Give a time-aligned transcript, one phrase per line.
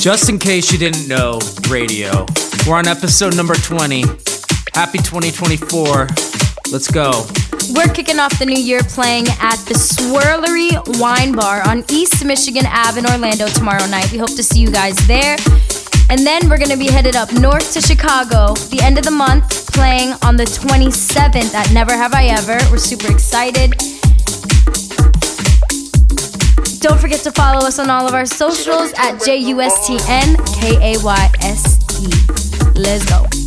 [0.00, 1.38] Just in case you didn't know,
[1.68, 2.24] radio.
[2.66, 4.00] We're on episode number 20.
[4.72, 6.08] Happy 2024.
[6.72, 7.26] Let's go.
[7.74, 12.64] We're kicking off the new year playing at the Swirlery Wine Bar on East Michigan
[12.66, 14.10] Ave in Orlando tomorrow night.
[14.10, 15.36] We hope to see you guys there.
[16.08, 19.10] And then we're going to be headed up north to Chicago the end of the
[19.10, 22.56] month, playing on the 27th at Never Have I Ever.
[22.70, 23.74] We're super excited.
[26.80, 29.98] Don't forget to follow us on all of our socials at J U S T
[30.08, 32.08] N K A Y S E.
[32.74, 33.39] Let's go.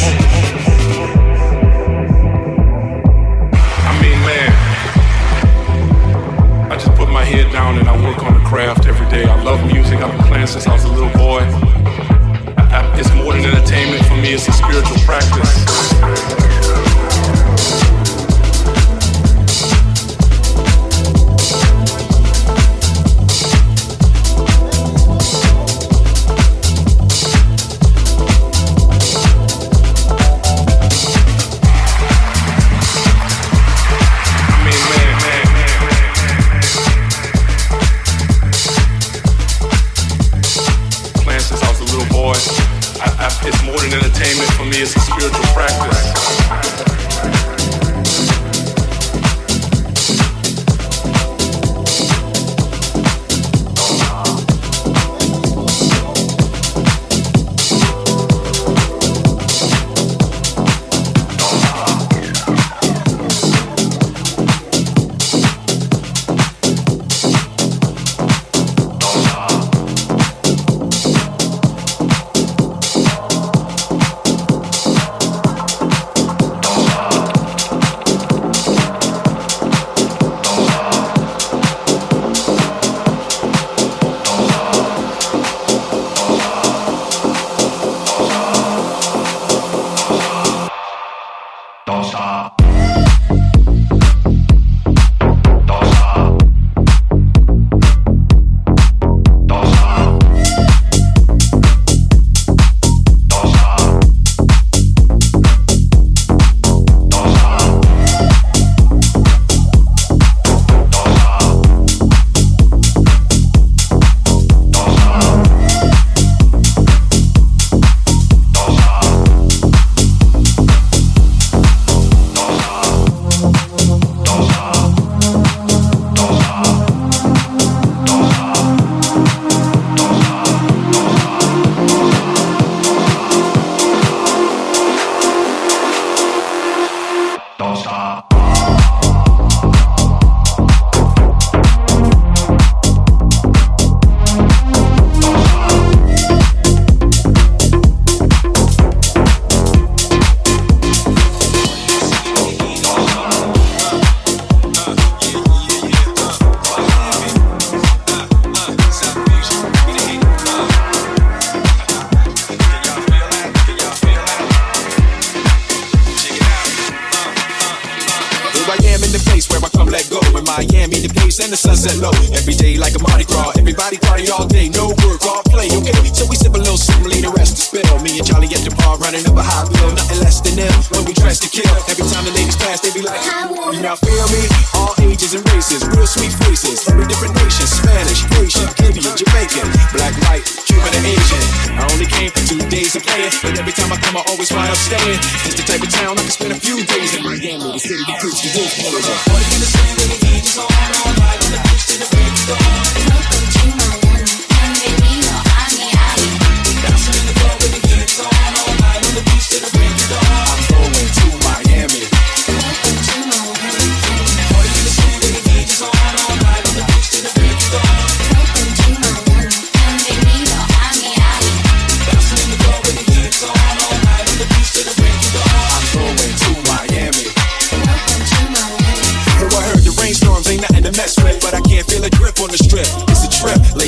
[0.00, 0.27] It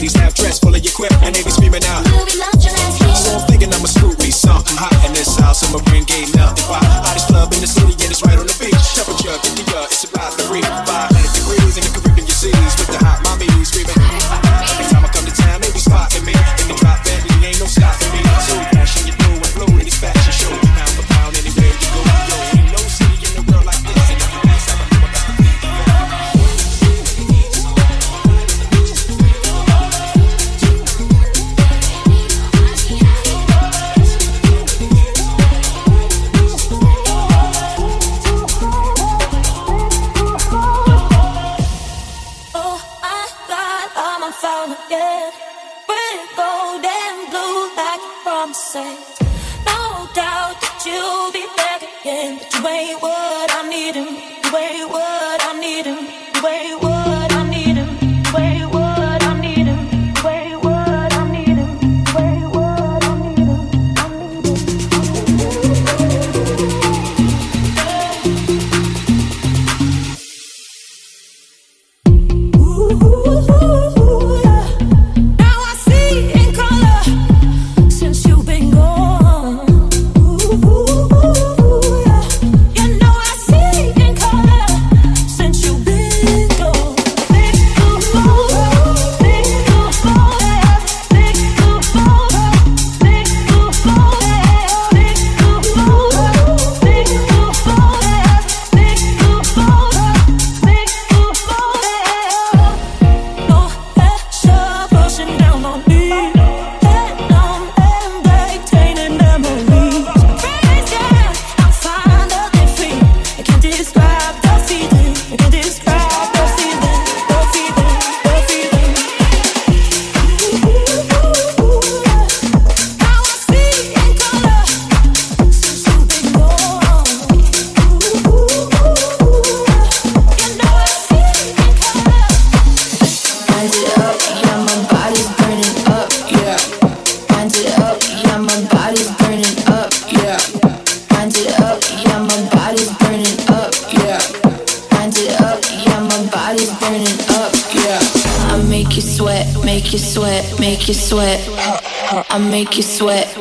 [0.01, 2.07] ladies half dressed, fully equipped, and they be screaming out.
[3.21, 5.63] So I'm thinking I'ma screw me something hot in this house.
[5.69, 6.25] I'ma bring gay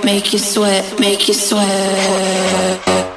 [0.03, 3.08] make you sweat, make you sweat.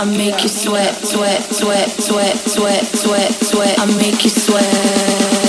[0.00, 3.78] I make you sweat, sweat, sweat, sweat, sweat, sweat, sweat.
[3.78, 5.39] I make you sweat.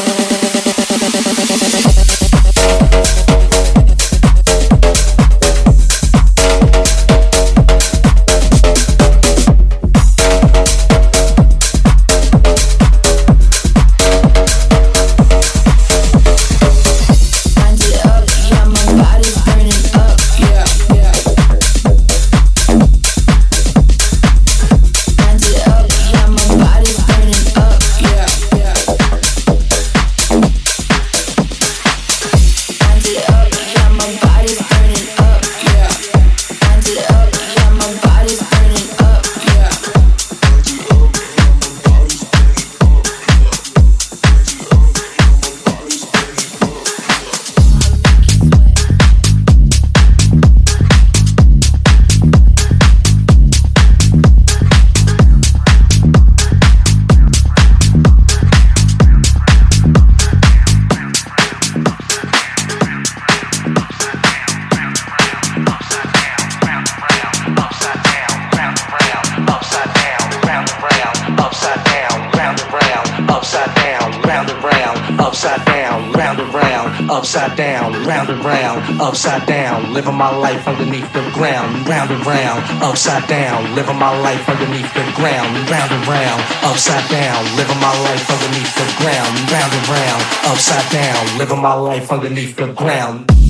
[83.01, 87.99] Upside down, living my life underneath the ground, round and round, upside down, living my
[88.03, 93.40] life underneath the ground, round and round, upside down, living my life underneath the ground.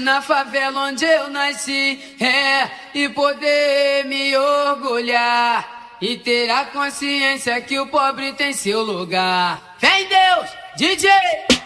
[0.00, 5.96] Na favela onde eu nasci, é, e poder me orgulhar.
[6.00, 9.76] E ter a consciência que o pobre tem seu lugar.
[9.78, 11.63] Vem Deus, DJ!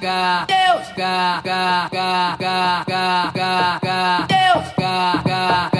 [0.00, 5.71] ga Deus ga ga ga ga ga Deus ga ga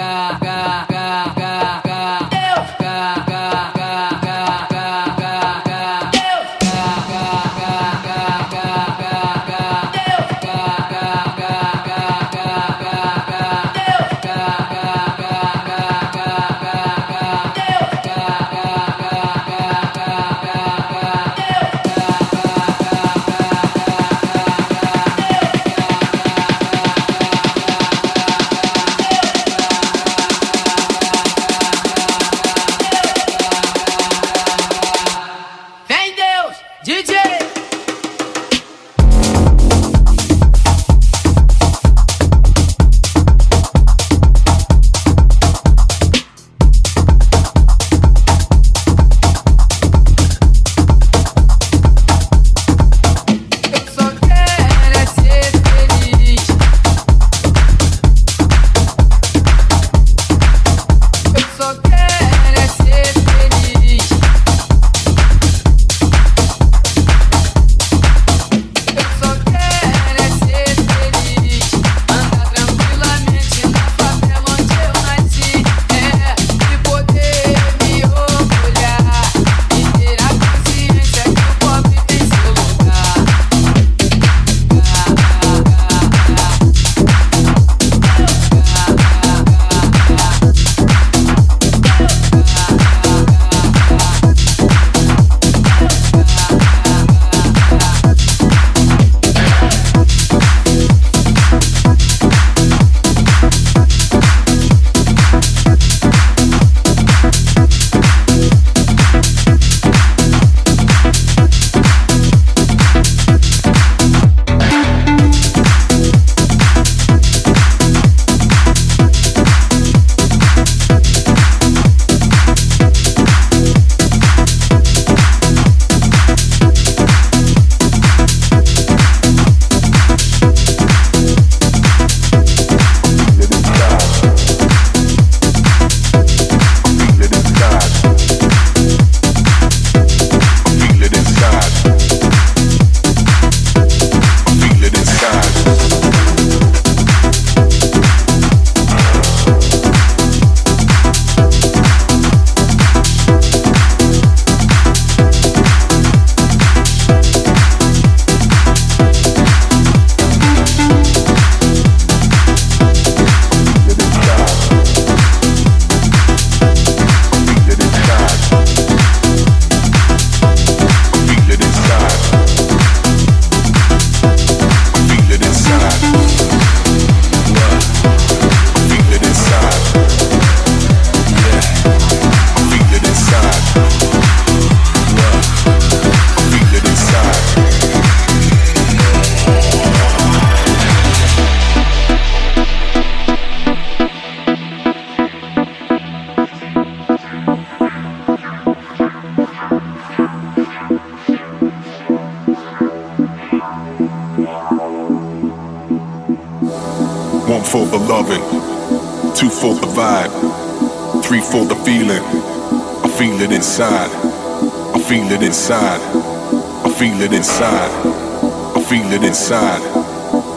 [219.53, 219.81] inside.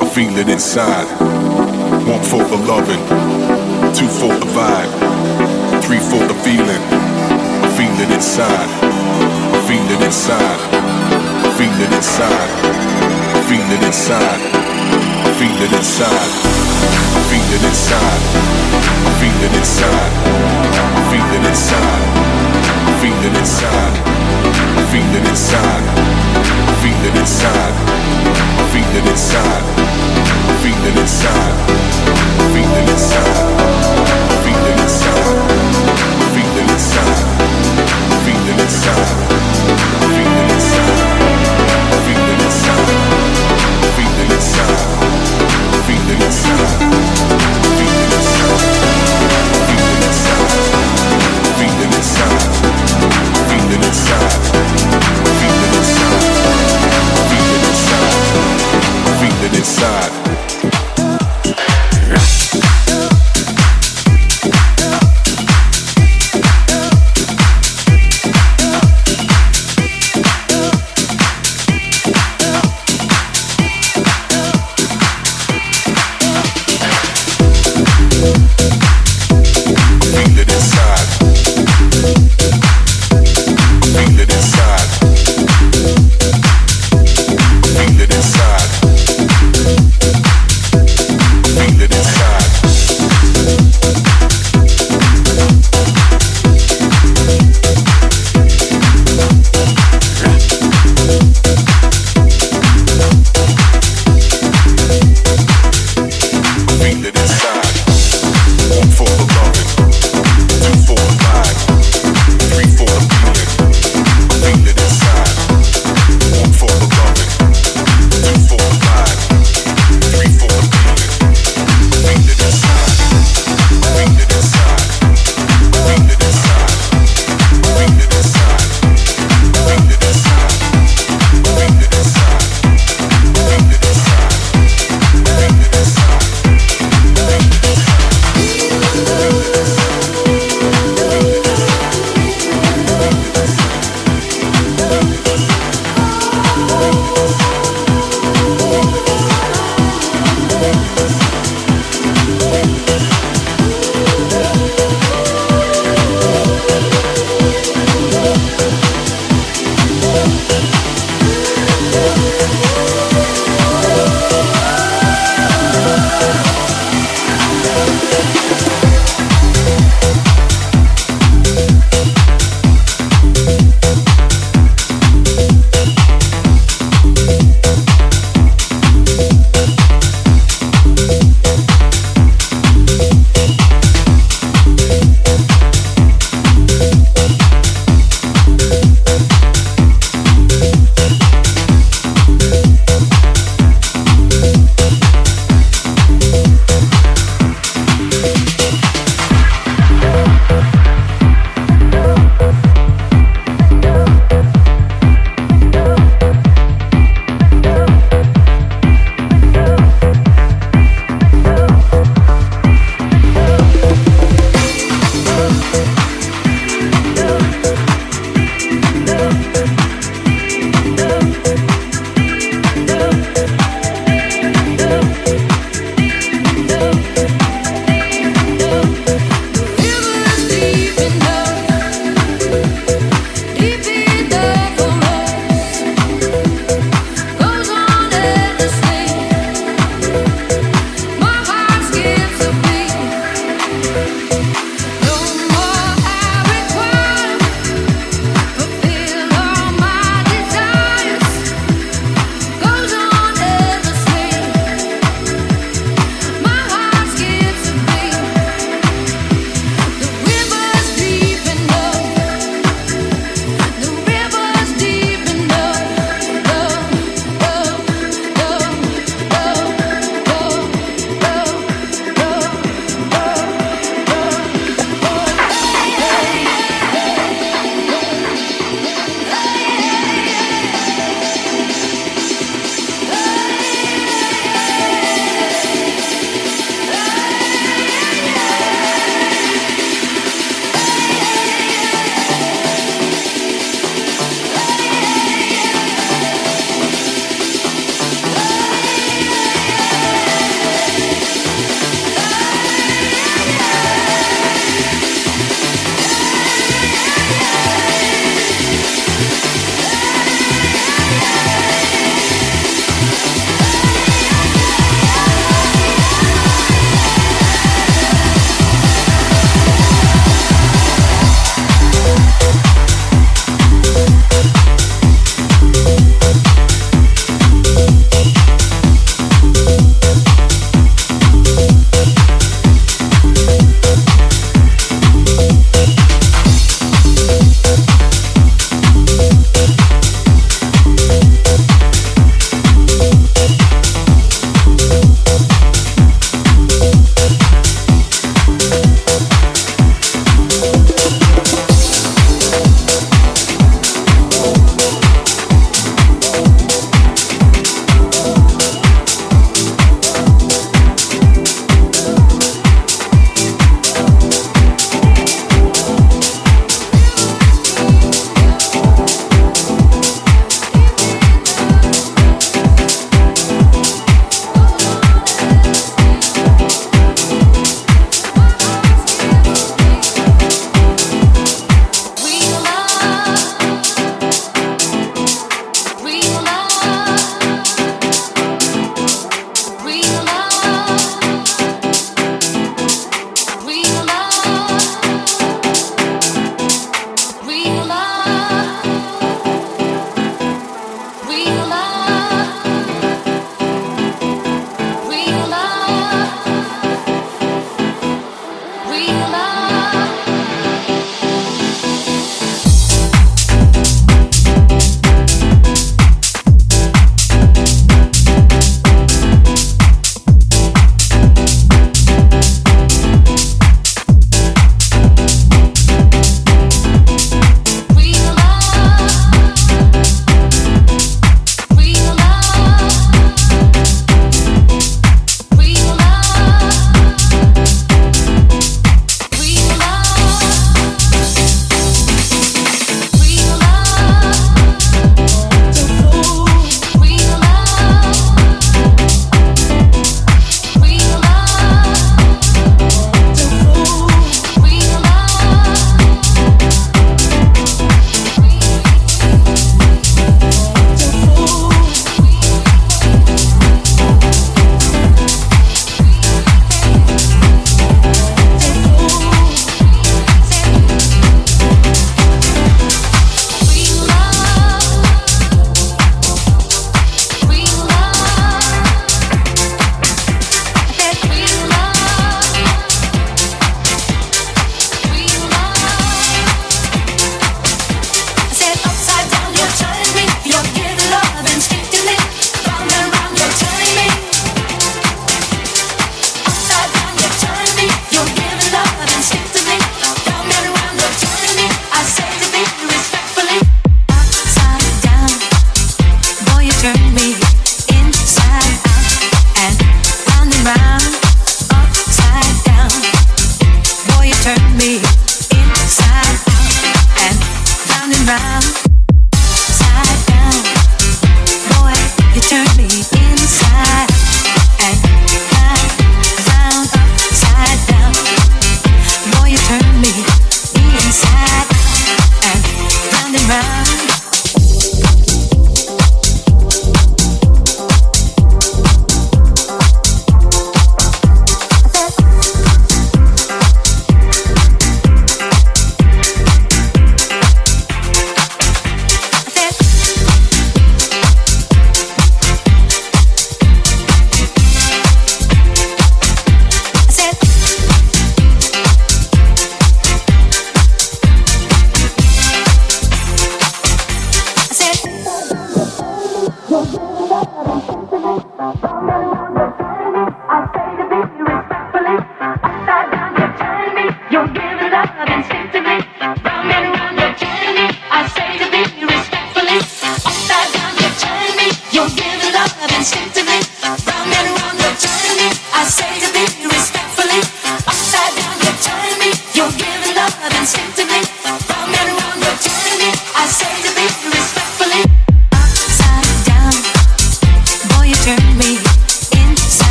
[0.00, 1.06] I feel it inside.
[2.08, 3.02] One for the loving,
[3.92, 4.92] two for the vibe,
[5.84, 6.82] three for the feeling.
[7.64, 8.70] I feel it inside.
[9.52, 10.60] I feel it inside.
[11.44, 12.50] I feel it inside.
[13.36, 14.40] I feel it inside.
[14.48, 16.32] I feel it inside.
[17.12, 18.22] I feel it inside.
[19.04, 20.12] I feel it inside.
[20.96, 22.37] I feel it inside.
[22.98, 23.94] I feel it inside.
[24.76, 25.84] I feel it inside.
[26.66, 27.74] I feel it inside.
[28.58, 29.62] I feel it inside.
[30.48, 31.54] I feel it inside.
[32.40, 33.67] I feel it inside.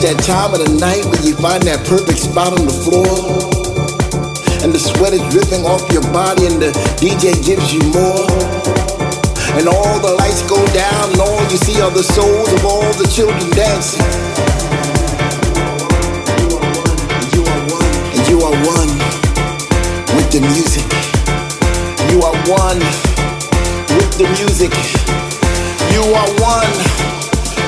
[0.00, 3.04] That time of the night when you find that perfect spot on the floor.
[4.64, 8.24] And the sweat is dripping off your body and the DJ gives you more.
[9.60, 12.88] And all the lights go down and all you see are the souls of all
[12.96, 14.00] the children dancing.
[17.36, 17.92] You are one.
[18.16, 18.90] And you are one
[20.16, 20.88] with the music.
[22.08, 22.80] You are one
[24.00, 24.72] with the music.
[25.92, 26.72] You are one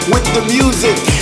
[0.08, 1.21] with the music.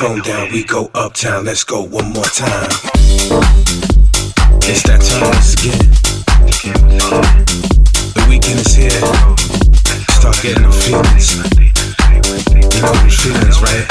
[0.00, 1.44] phone down, we go uptown.
[1.44, 2.70] Let's go one more time.
[4.64, 5.76] It's that time once again.
[8.16, 9.00] The weekend is here.
[10.16, 11.36] Start getting the feelings.
[12.72, 13.84] You know the feelings, right?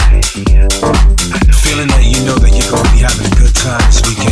[1.61, 4.28] Feeling that you know that you're gonna be having a good time this weekend.